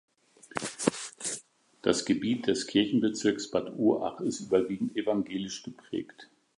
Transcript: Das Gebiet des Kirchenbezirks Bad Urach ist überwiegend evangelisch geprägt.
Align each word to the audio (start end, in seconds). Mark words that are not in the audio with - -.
Das 1.83 2.05
Gebiet 2.05 2.47
des 2.47 2.65
Kirchenbezirks 2.65 3.51
Bad 3.51 3.73
Urach 3.77 4.19
ist 4.21 4.39
überwiegend 4.41 4.95
evangelisch 4.97 5.61
geprägt. 5.61 6.27